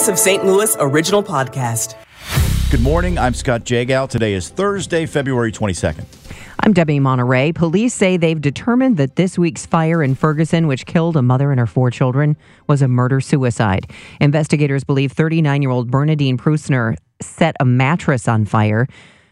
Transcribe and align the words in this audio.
Voice 0.00 0.08
of 0.08 0.18
St. 0.18 0.46
Louis 0.46 0.74
original 0.80 1.22
podcast. 1.22 1.94
Good 2.70 2.80
morning. 2.80 3.18
I'm 3.18 3.34
Scott 3.34 3.64
Jagow. 3.64 4.08
Today 4.08 4.32
is 4.32 4.48
Thursday, 4.48 5.04
February 5.04 5.52
22nd. 5.52 6.06
I'm 6.60 6.72
Debbie 6.72 7.00
Monterrey. 7.00 7.54
Police 7.54 7.92
say 7.92 8.16
they've 8.16 8.40
determined 8.40 8.96
that 8.96 9.16
this 9.16 9.38
week's 9.38 9.66
fire 9.66 10.02
in 10.02 10.14
Ferguson, 10.14 10.66
which 10.66 10.86
killed 10.86 11.18
a 11.18 11.22
mother 11.22 11.50
and 11.50 11.60
her 11.60 11.66
four 11.66 11.90
children, 11.90 12.38
was 12.66 12.80
a 12.80 12.88
murder 12.88 13.20
suicide. 13.20 13.90
Investigators 14.22 14.84
believe 14.84 15.12
39 15.12 15.60
year 15.60 15.70
old 15.70 15.90
Bernadine 15.90 16.38
Pruessner 16.38 16.96
set 17.20 17.54
a 17.60 17.66
mattress 17.66 18.26
on 18.26 18.46
fire. 18.46 18.86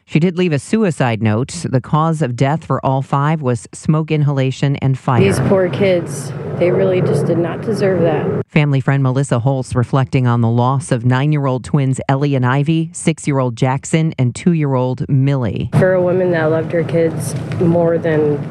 She 0.09 0.21
did 0.21 0.39
leave 0.39 0.55
a 0.55 0.59
suicide 0.59 1.23
note. 1.23 1.67
The 1.69 1.83
cause 1.83 2.23
of 2.23 2.35
death 2.35 2.65
for 2.65 2.83
all 2.83 3.03
five 3.03 3.43
was 3.43 3.69
smoke 3.75 4.11
inhalation 4.11 4.77
and 4.77 4.99
fire. 4.99 5.21
These 5.21 5.39
poor 5.41 5.69
kids, 5.69 6.33
they 6.59 6.71
really 6.71 7.03
just 7.03 7.27
did 7.27 7.37
not 7.37 7.61
deserve 7.61 8.01
that. 8.01 8.47
Family 8.49 8.81
friend 8.81 9.03
Melissa 9.03 9.39
Holtz 9.39 9.75
reflecting 9.75 10.27
on 10.27 10.41
the 10.41 10.49
loss 10.49 10.91
of 10.91 11.05
nine 11.05 11.31
year 11.31 11.45
old 11.45 11.63
twins 11.63 12.01
Ellie 12.09 12.35
and 12.35 12.47
Ivy, 12.47 12.89
six 12.95 13.27
year 13.27 13.39
old 13.39 13.55
Jackson, 13.55 14.15
and 14.19 14.35
two 14.35 14.53
year 14.53 14.73
old 14.73 15.07
Millie. 15.11 15.69
For 15.75 15.93
a 15.93 16.03
woman 16.03 16.31
that 16.31 16.45
loved 16.47 16.73
her 16.73 16.85
kids 16.85 17.35
more 17.61 17.99
than 17.99 18.43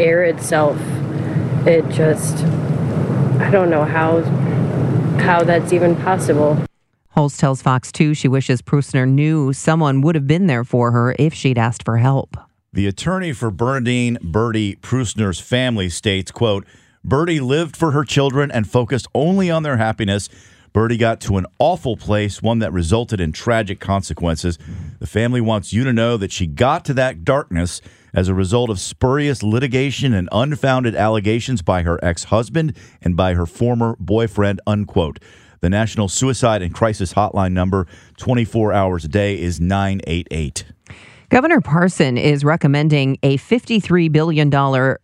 air 0.00 0.24
itself, 0.24 0.80
it 1.66 1.86
just, 1.90 2.42
I 3.38 3.50
don't 3.50 3.68
know 3.68 3.84
how, 3.84 4.22
how 5.18 5.44
that's 5.44 5.74
even 5.74 5.94
possible. 5.94 6.56
Holtz 7.12 7.36
tells 7.36 7.60
Fox 7.60 7.92
2 7.92 8.14
she 8.14 8.26
wishes 8.26 8.62
Pruessner 8.62 9.06
knew 9.06 9.52
someone 9.52 10.00
would 10.00 10.14
have 10.14 10.26
been 10.26 10.46
there 10.46 10.64
for 10.64 10.92
her 10.92 11.14
if 11.18 11.34
she'd 11.34 11.58
asked 11.58 11.84
for 11.84 11.98
help. 11.98 12.36
The 12.72 12.86
attorney 12.86 13.34
for 13.34 13.50
Bernadine 13.50 14.16
Birdie 14.22 14.76
Pruessner's 14.76 15.38
family 15.38 15.90
states, 15.90 16.30
quote, 16.30 16.66
Birdie 17.04 17.40
lived 17.40 17.76
for 17.76 17.90
her 17.90 18.04
children 18.04 18.50
and 18.50 18.66
focused 18.66 19.08
only 19.14 19.50
on 19.50 19.62
their 19.62 19.76
happiness. 19.76 20.30
Birdie 20.72 20.96
got 20.96 21.20
to 21.22 21.36
an 21.36 21.44
awful 21.58 21.98
place, 21.98 22.40
one 22.40 22.60
that 22.60 22.72
resulted 22.72 23.20
in 23.20 23.32
tragic 23.32 23.78
consequences. 23.78 24.58
The 24.98 25.06
family 25.06 25.42
wants 25.42 25.74
you 25.74 25.84
to 25.84 25.92
know 25.92 26.16
that 26.16 26.32
she 26.32 26.46
got 26.46 26.86
to 26.86 26.94
that 26.94 27.24
darkness 27.24 27.82
as 28.14 28.28
a 28.28 28.34
result 28.34 28.70
of 28.70 28.80
spurious 28.80 29.42
litigation 29.42 30.14
and 30.14 30.30
unfounded 30.32 30.94
allegations 30.94 31.60
by 31.60 31.82
her 31.82 32.02
ex 32.02 32.24
husband 32.24 32.74
and 33.02 33.18
by 33.18 33.34
her 33.34 33.44
former 33.44 33.96
boyfriend, 33.98 34.62
unquote. 34.66 35.18
The 35.62 35.70
National 35.70 36.08
Suicide 36.08 36.60
and 36.60 36.74
Crisis 36.74 37.14
Hotline 37.14 37.52
number 37.52 37.86
24 38.16 38.72
hours 38.72 39.04
a 39.04 39.08
day 39.08 39.40
is 39.40 39.60
988. 39.60 40.64
Governor 41.32 41.62
Parson 41.62 42.18
is 42.18 42.44
recommending 42.44 43.16
a 43.22 43.38
$53 43.38 44.12
billion 44.12 44.52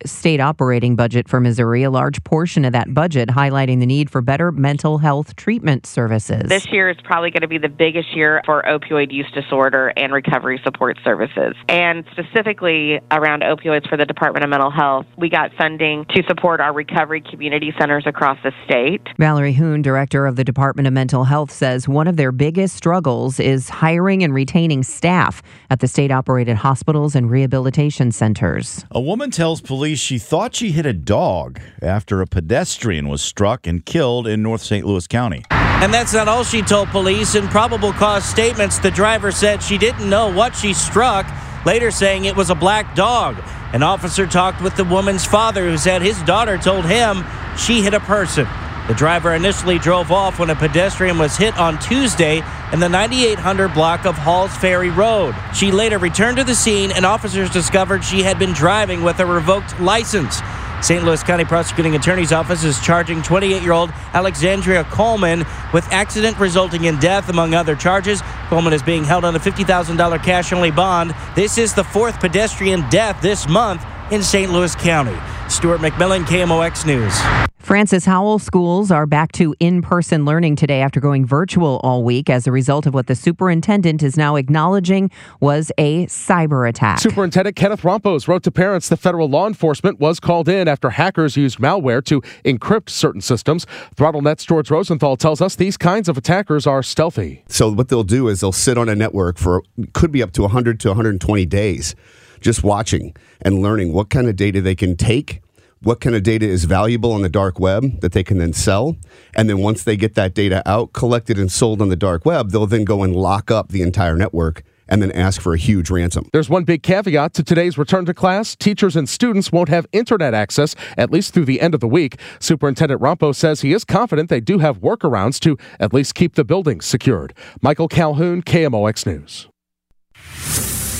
state 0.05 0.39
operating 0.39 0.95
budget 0.95 1.27
for 1.27 1.39
Missouri, 1.39 1.81
a 1.81 1.89
large 1.89 2.23
portion 2.23 2.65
of 2.65 2.73
that 2.73 2.93
budget 2.93 3.29
highlighting 3.29 3.79
the 3.79 3.87
need 3.87 4.11
for 4.11 4.21
better 4.21 4.51
mental 4.51 4.99
health 4.99 5.35
treatment 5.35 5.87
services. 5.87 6.47
This 6.47 6.67
year 6.71 6.87
is 6.87 6.97
probably 7.03 7.31
going 7.31 7.41
to 7.41 7.47
be 7.47 7.57
the 7.57 7.67
biggest 7.67 8.15
year 8.15 8.43
for 8.45 8.61
opioid 8.61 9.11
use 9.11 9.25
disorder 9.33 9.91
and 9.97 10.13
recovery 10.13 10.61
support 10.63 10.99
services. 11.03 11.55
And 11.67 12.05
specifically 12.11 13.01
around 13.09 13.41
opioids 13.41 13.89
for 13.89 13.97
the 13.97 14.05
Department 14.05 14.43
of 14.43 14.51
Mental 14.51 14.69
Health, 14.69 15.07
we 15.17 15.29
got 15.29 15.49
funding 15.57 16.05
to 16.11 16.21
support 16.27 16.61
our 16.61 16.73
recovery 16.75 17.21
community 17.21 17.73
centers 17.79 18.03
across 18.05 18.37
the 18.43 18.51
state. 18.65 19.01
Valerie 19.17 19.55
Huhn, 19.55 19.81
director 19.81 20.27
of 20.27 20.35
the 20.35 20.43
Department 20.43 20.87
of 20.87 20.93
Mental 20.93 21.23
Health, 21.23 21.49
says 21.49 21.87
one 21.87 22.07
of 22.07 22.17
their 22.17 22.31
biggest 22.31 22.75
struggles 22.75 23.39
is 23.39 23.67
hiring 23.67 24.23
and 24.23 24.31
retaining 24.31 24.83
staff 24.83 25.41
at 25.71 25.79
the 25.79 25.87
state 25.87 26.11
operated 26.19 26.57
hospitals 26.57 27.15
and 27.15 27.31
rehabilitation 27.31 28.11
centers. 28.11 28.85
A 28.91 28.99
woman 28.99 29.31
tells 29.31 29.61
police 29.61 29.99
she 29.99 30.19
thought 30.19 30.53
she 30.53 30.71
hit 30.71 30.85
a 30.85 30.91
dog 30.91 31.61
after 31.81 32.21
a 32.21 32.27
pedestrian 32.27 33.07
was 33.07 33.21
struck 33.21 33.65
and 33.65 33.85
killed 33.85 34.27
in 34.27 34.43
North 34.43 34.61
St. 34.61 34.85
Louis 34.85 35.07
County. 35.07 35.45
And 35.49 35.93
that's 35.93 36.13
not 36.13 36.27
all 36.27 36.43
she 36.43 36.61
told 36.61 36.89
police. 36.89 37.35
In 37.35 37.47
probable 37.47 37.93
cause 37.93 38.25
statements, 38.25 38.79
the 38.79 38.91
driver 38.91 39.31
said 39.31 39.63
she 39.63 39.77
didn't 39.77 40.09
know 40.09 40.29
what 40.29 40.53
she 40.53 40.73
struck, 40.73 41.25
later 41.65 41.89
saying 41.89 42.25
it 42.25 42.35
was 42.35 42.49
a 42.49 42.55
black 42.55 42.95
dog. 42.95 43.37
An 43.71 43.81
officer 43.81 44.27
talked 44.27 44.61
with 44.61 44.75
the 44.75 44.83
woman's 44.83 45.25
father 45.25 45.69
who 45.69 45.77
said 45.77 46.01
his 46.01 46.21
daughter 46.23 46.57
told 46.57 46.83
him 46.83 47.23
she 47.57 47.81
hit 47.81 47.93
a 47.93 48.01
person. 48.01 48.45
The 48.89 48.95
driver 48.95 49.35
initially 49.35 49.77
drove 49.77 50.11
off 50.11 50.39
when 50.39 50.49
a 50.49 50.55
pedestrian 50.55 51.19
was 51.19 51.37
hit 51.37 51.55
on 51.59 51.77
Tuesday 51.77 52.41
in 52.73 52.79
the 52.79 52.89
9800 52.89 53.71
block 53.71 54.03
of 54.07 54.17
Halls 54.17 54.51
Ferry 54.57 54.89
Road. 54.89 55.35
She 55.53 55.71
later 55.71 55.99
returned 55.99 56.37
to 56.37 56.43
the 56.43 56.55
scene, 56.55 56.91
and 56.91 57.05
officers 57.05 57.51
discovered 57.51 58.03
she 58.03 58.23
had 58.23 58.39
been 58.39 58.51
driving 58.51 59.03
with 59.03 59.19
a 59.19 59.27
revoked 59.27 59.79
license. 59.79 60.41
St. 60.81 61.03
Louis 61.03 61.21
County 61.21 61.45
Prosecuting 61.45 61.93
Attorney's 61.93 62.31
Office 62.31 62.63
is 62.63 62.81
charging 62.81 63.21
28 63.21 63.61
year 63.61 63.73
old 63.73 63.91
Alexandria 64.15 64.83
Coleman 64.85 65.45
with 65.71 65.87
accident 65.91 66.39
resulting 66.39 66.85
in 66.85 66.97
death, 66.97 67.29
among 67.29 67.53
other 67.53 67.75
charges. 67.75 68.23
Coleman 68.47 68.73
is 68.73 68.81
being 68.81 69.03
held 69.03 69.23
on 69.23 69.35
a 69.35 69.39
$50,000 69.39 70.23
cash 70.23 70.51
only 70.51 70.71
bond. 70.71 71.13
This 71.35 71.59
is 71.59 71.75
the 71.75 71.83
fourth 71.83 72.19
pedestrian 72.19 72.89
death 72.89 73.21
this 73.21 73.47
month 73.47 73.85
in 74.09 74.23
St. 74.23 74.51
Louis 74.51 74.75
County. 74.77 75.15
Stuart 75.47 75.79
McMillan, 75.79 76.23
KMOX 76.23 76.87
News. 76.87 77.48
Francis 77.69 78.03
Howell 78.03 78.39
schools 78.39 78.89
are 78.89 79.05
back 79.05 79.31
to 79.33 79.53
in 79.59 79.83
person 79.83 80.25
learning 80.25 80.55
today 80.55 80.81
after 80.81 80.99
going 80.99 81.23
virtual 81.23 81.79
all 81.83 82.03
week 82.03 82.27
as 82.27 82.47
a 82.47 82.51
result 82.51 82.87
of 82.87 82.95
what 82.95 83.05
the 83.05 83.13
superintendent 83.13 84.01
is 84.01 84.17
now 84.17 84.37
acknowledging 84.37 85.11
was 85.39 85.71
a 85.77 86.07
cyber 86.07 86.67
attack. 86.67 86.97
Superintendent 86.97 87.55
Kenneth 87.55 87.83
Roumpos 87.83 88.27
wrote 88.27 88.41
to 88.41 88.49
parents 88.49 88.89
the 88.89 88.97
federal 88.97 89.29
law 89.29 89.45
enforcement 89.45 89.99
was 89.99 90.19
called 90.19 90.49
in 90.49 90.67
after 90.67 90.89
hackers 90.89 91.37
used 91.37 91.59
malware 91.59 92.03
to 92.05 92.21
encrypt 92.43 92.89
certain 92.89 93.21
systems. 93.21 93.67
ThrottleNet's 93.95 94.45
George 94.45 94.71
Rosenthal 94.71 95.15
tells 95.15 95.39
us 95.39 95.55
these 95.55 95.77
kinds 95.77 96.09
of 96.09 96.17
attackers 96.17 96.65
are 96.65 96.81
stealthy. 96.81 97.43
So, 97.49 97.71
what 97.71 97.89
they'll 97.89 98.01
do 98.01 98.29
is 98.29 98.39
they'll 98.39 98.51
sit 98.51 98.79
on 98.79 98.89
a 98.89 98.95
network 98.95 99.37
for 99.37 99.61
could 99.93 100.11
be 100.11 100.23
up 100.23 100.31
to 100.31 100.41
100 100.41 100.79
to 100.79 100.87
120 100.87 101.45
days 101.45 101.93
just 102.41 102.63
watching 102.63 103.15
and 103.43 103.61
learning 103.61 103.93
what 103.93 104.09
kind 104.09 104.27
of 104.27 104.35
data 104.35 104.59
they 104.59 104.73
can 104.73 104.97
take 104.97 105.43
what 105.81 106.01
kind 106.01 106.15
of 106.15 106.23
data 106.23 106.45
is 106.45 106.65
valuable 106.65 107.11
on 107.11 107.21
the 107.21 107.29
dark 107.29 107.59
web 107.59 108.01
that 108.01 108.11
they 108.11 108.23
can 108.23 108.37
then 108.37 108.53
sell. 108.53 108.97
And 109.35 109.49
then 109.49 109.59
once 109.59 109.83
they 109.83 109.95
get 109.95 110.15
that 110.15 110.33
data 110.33 110.61
out, 110.65 110.93
collected 110.93 111.37
and 111.37 111.51
sold 111.51 111.81
on 111.81 111.89
the 111.89 111.95
dark 111.95 112.25
web, 112.25 112.51
they'll 112.51 112.67
then 112.67 112.85
go 112.85 113.03
and 113.03 113.15
lock 113.15 113.49
up 113.49 113.69
the 113.69 113.81
entire 113.81 114.15
network 114.15 114.63
and 114.89 115.01
then 115.01 115.11
ask 115.11 115.39
for 115.39 115.53
a 115.53 115.57
huge 115.57 115.89
ransom. 115.89 116.27
There's 116.33 116.49
one 116.49 116.63
big 116.63 116.83
caveat 116.83 117.33
to 117.35 117.43
today's 117.43 117.77
return 117.77 118.05
to 118.05 118.13
class. 118.13 118.55
Teachers 118.55 118.95
and 118.95 119.07
students 119.07 119.51
won't 119.51 119.69
have 119.69 119.85
internet 119.91 120.33
access 120.33 120.75
at 120.97 121.11
least 121.11 121.33
through 121.33 121.45
the 121.45 121.61
end 121.61 121.73
of 121.73 121.79
the 121.79 121.87
week. 121.87 122.19
Superintendent 122.39 122.99
Rompo 122.99 123.33
says 123.33 123.61
he 123.61 123.71
is 123.71 123.85
confident 123.85 124.29
they 124.29 124.41
do 124.41 124.57
have 124.57 124.79
workarounds 124.79 125.39
to 125.41 125.57
at 125.79 125.93
least 125.93 126.15
keep 126.15 126.35
the 126.35 126.43
buildings 126.43 126.85
secured. 126.85 127.33
Michael 127.61 127.87
Calhoun, 127.87 128.41
KMOX 128.41 129.05
News. 129.05 129.47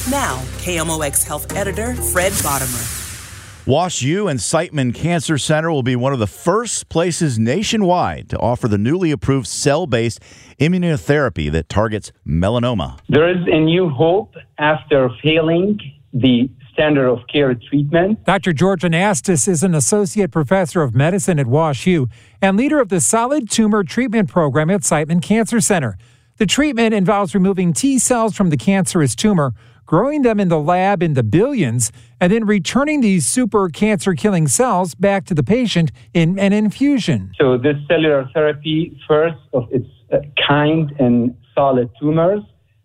Now, 0.10 0.38
KMOX 0.60 1.26
Health 1.28 1.56
Editor 1.56 1.96
Fred 1.96 2.32
Bodimer. 2.34 3.09
Wash 3.70 4.02
U 4.02 4.28
and 4.28 4.40
Siteman 4.40 4.96
Cancer 4.96 5.38
Center 5.38 5.72
will 5.72 5.84
be 5.84 5.96
one 5.96 6.12
of 6.12 6.18
the 6.18 6.26
first 6.26 6.90
places 6.90 7.38
nationwide 7.38 8.28
to 8.30 8.40
offer 8.40 8.68
the 8.68 8.80
newly 8.80 9.12
approved 9.12 9.46
cell 9.46 9.86
based 9.86 10.20
immunotherapy 10.60 11.52
that 11.52 11.70
targets 11.70 12.12
melanoma. 12.28 12.98
There 13.10 13.30
is 13.30 13.46
a 13.46 13.60
new 13.60 13.88
hope 13.88 14.34
after 14.58 15.12
failing 15.22 15.80
the 16.12 16.50
standard 16.74 17.08
of 17.08 17.20
care 17.32 17.54
treatment. 17.54 18.26
Dr. 18.26 18.54
George 18.54 18.82
Ansstas 18.82 19.48
is 19.48 19.62
an 19.62 19.76
associate 19.76 20.32
professor 20.32 20.82
of 20.82 20.96
medicine 20.96 21.38
at 21.38 21.46
WashU 21.46 22.10
and 22.42 22.58
leader 22.58 22.80
of 22.80 22.90
the 22.90 23.00
solid 23.00 23.52
tumor 23.52 23.84
treatment 23.84 24.30
program 24.30 24.72
at 24.72 24.82
Siteman 24.82 25.22
Cancer 25.22 25.62
Center. 25.62 25.96
The 26.38 26.48
treatment 26.48 26.96
involves 26.96 27.36
removing 27.36 27.74
T 27.74 28.00
cells 28.00 28.36
from 28.36 28.50
the 28.50 28.58
cancerous 28.58 29.14
tumor 29.14 29.54
growing 29.90 30.22
them 30.22 30.40
in 30.40 30.50
the 30.50 30.60
lab 30.60 31.02
in 31.02 31.16
the 31.16 31.24
billions, 31.24 31.92
and 32.22 32.32
then 32.32 32.46
returning 32.46 33.02
these 33.02 33.26
super 33.26 33.68
cancer 33.70 34.14
killing 34.14 34.48
cells 34.48 34.94
back 34.94 35.26
to 35.26 35.34
the 35.34 35.42
patient 35.42 35.92
in 36.14 36.38
an 36.38 36.54
infusion. 36.54 37.32
So, 37.42 37.58
this 37.58 37.76
cellular 37.88 38.30
therapy, 38.32 38.96
first 39.08 39.40
of 39.52 39.68
its 39.72 39.88
uh, 40.14 40.20
kind 40.48 40.92
in 41.00 41.36
solid 41.56 41.90
tumors, 42.00 42.44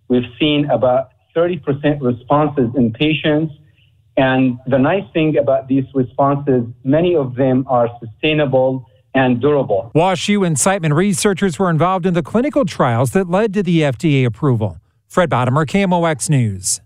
we've 0.08 0.30
seen 0.40 0.70
about 0.70 1.10
30% 1.36 2.00
responses 2.00 2.70
in 2.74 2.90
patients. 2.94 3.52
And 4.16 4.58
the 4.66 4.78
nice 4.78 5.04
thing 5.12 5.36
about 5.36 5.68
these 5.68 5.84
responses, 5.92 6.64
many 6.84 7.14
of 7.14 7.34
them 7.34 7.66
are 7.68 7.88
sustainable 8.00 8.86
and 9.14 9.42
durable. 9.42 9.92
WashU 9.94 10.46
and 10.46 10.56
Siteman 10.56 10.94
researchers 10.94 11.58
were 11.58 11.68
involved 11.68 12.06
in 12.06 12.14
the 12.14 12.22
clinical 12.22 12.64
trials 12.64 13.10
that 13.10 13.28
led 13.28 13.52
to 13.52 13.62
the 13.62 13.80
FDA 13.80 14.24
approval. 14.24 14.78
Fred 15.06 15.28
Bodimer, 15.28 15.66
KMOX 15.66 16.30
News. 16.30 16.80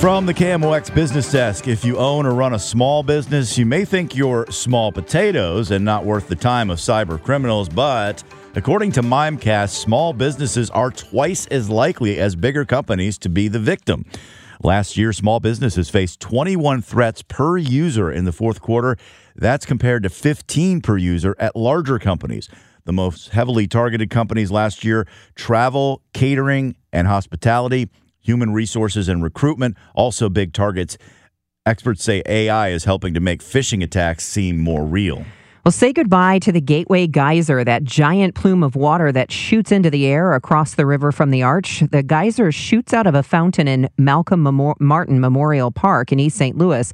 From 0.00 0.26
the 0.26 0.34
KMOX 0.34 0.94
Business 0.94 1.32
Desk, 1.32 1.66
if 1.66 1.82
you 1.82 1.96
own 1.96 2.26
or 2.26 2.34
run 2.34 2.52
a 2.52 2.58
small 2.58 3.02
business, 3.02 3.56
you 3.56 3.64
may 3.64 3.86
think 3.86 4.14
you're 4.14 4.46
small 4.50 4.92
potatoes 4.92 5.70
and 5.70 5.86
not 5.86 6.04
worth 6.04 6.28
the 6.28 6.36
time 6.36 6.68
of 6.68 6.78
cyber 6.78 7.20
criminals, 7.20 7.70
but 7.70 8.22
according 8.54 8.92
to 8.92 9.02
Mimecast, 9.02 9.70
small 9.70 10.12
businesses 10.12 10.68
are 10.70 10.90
twice 10.90 11.46
as 11.46 11.70
likely 11.70 12.18
as 12.18 12.36
bigger 12.36 12.66
companies 12.66 13.16
to 13.18 13.30
be 13.30 13.48
the 13.48 13.58
victim. 13.58 14.04
Last 14.62 14.98
year, 14.98 15.14
small 15.14 15.40
businesses 15.40 15.88
faced 15.88 16.20
21 16.20 16.82
threats 16.82 17.22
per 17.22 17.56
user 17.56 18.10
in 18.12 18.26
the 18.26 18.32
fourth 18.32 18.60
quarter. 18.60 18.98
That's 19.34 19.64
compared 19.64 20.02
to 20.02 20.10
15 20.10 20.82
per 20.82 20.98
user 20.98 21.34
at 21.38 21.56
larger 21.56 21.98
companies. 21.98 22.50
The 22.84 22.92
most 22.92 23.30
heavily 23.30 23.66
targeted 23.66 24.10
companies 24.10 24.50
last 24.50 24.84
year 24.84 25.08
travel, 25.34 26.02
catering, 26.12 26.76
and 26.92 27.08
hospitality, 27.08 27.88
human 28.26 28.52
resources, 28.52 29.08
and 29.08 29.22
recruitment, 29.22 29.76
also 29.94 30.28
big 30.28 30.52
targets. 30.52 30.98
Experts 31.64 32.02
say 32.02 32.22
AI 32.26 32.68
is 32.68 32.84
helping 32.84 33.14
to 33.14 33.20
make 33.20 33.42
phishing 33.42 33.82
attacks 33.82 34.24
seem 34.26 34.58
more 34.58 34.84
real. 34.84 35.24
Well, 35.64 35.72
say 35.72 35.92
goodbye 35.92 36.38
to 36.40 36.52
the 36.52 36.60
Gateway 36.60 37.08
Geyser, 37.08 37.64
that 37.64 37.82
giant 37.82 38.36
plume 38.36 38.62
of 38.62 38.76
water 38.76 39.10
that 39.10 39.32
shoots 39.32 39.72
into 39.72 39.90
the 39.90 40.06
air 40.06 40.32
across 40.32 40.74
the 40.74 40.86
river 40.86 41.10
from 41.10 41.30
the 41.30 41.42
arch. 41.42 41.82
The 41.90 42.04
geyser 42.04 42.52
shoots 42.52 42.94
out 42.94 43.06
of 43.08 43.16
a 43.16 43.22
fountain 43.24 43.66
in 43.66 43.88
Malcolm 43.98 44.42
Martin 44.78 45.20
Memorial 45.20 45.72
Park 45.72 46.12
in 46.12 46.20
East 46.20 46.36
St. 46.36 46.56
Louis, 46.56 46.92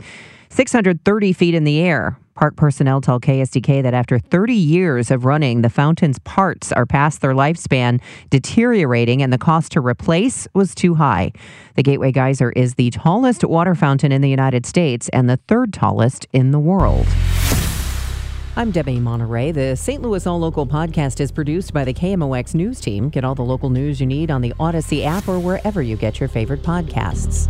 630 0.48 1.32
feet 1.34 1.54
in 1.54 1.64
the 1.64 1.80
air. 1.80 2.18
Park 2.34 2.56
personnel 2.56 3.00
tell 3.00 3.20
KSDK 3.20 3.82
that 3.82 3.94
after 3.94 4.18
30 4.18 4.54
years 4.54 5.10
of 5.10 5.24
running, 5.24 5.62
the 5.62 5.68
fountain's 5.68 6.18
parts 6.20 6.72
are 6.72 6.86
past 6.86 7.20
their 7.20 7.34
lifespan, 7.34 8.00
deteriorating, 8.30 9.22
and 9.22 9.32
the 9.32 9.38
cost 9.38 9.72
to 9.72 9.80
replace 9.80 10.48
was 10.54 10.74
too 10.74 10.94
high. 10.94 11.32
The 11.76 11.82
Gateway 11.82 12.12
Geyser 12.12 12.50
is 12.52 12.74
the 12.74 12.90
tallest 12.90 13.44
water 13.44 13.74
fountain 13.74 14.12
in 14.12 14.22
the 14.22 14.30
United 14.30 14.64
States 14.64 15.08
and 15.10 15.28
the 15.28 15.38
third 15.48 15.72
tallest 15.72 16.26
in 16.32 16.50
the 16.50 16.58
world. 16.58 17.06
I'm 18.54 18.70
Debbie 18.70 18.98
Monterrey. 18.98 19.54
The 19.54 19.76
St. 19.76 20.02
Louis 20.02 20.26
All 20.26 20.38
Local 20.38 20.66
podcast 20.66 21.20
is 21.20 21.32
produced 21.32 21.72
by 21.72 21.84
the 21.84 21.94
KMOX 21.94 22.54
News 22.54 22.80
Team. 22.80 23.08
Get 23.08 23.24
all 23.24 23.34
the 23.34 23.42
local 23.42 23.70
news 23.70 23.98
you 23.98 24.06
need 24.06 24.30
on 24.30 24.42
the 24.42 24.52
Odyssey 24.60 25.04
app 25.04 25.26
or 25.26 25.38
wherever 25.38 25.80
you 25.80 25.96
get 25.96 26.20
your 26.20 26.28
favorite 26.28 26.62
podcasts. 26.62 27.48